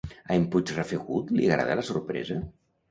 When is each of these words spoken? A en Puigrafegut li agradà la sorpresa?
A 0.31 0.37
en 0.37 0.47
Puigrafegut 0.55 1.31
li 1.39 1.47
agradà 1.53 1.77
la 1.81 1.89
sorpresa? 1.93 2.45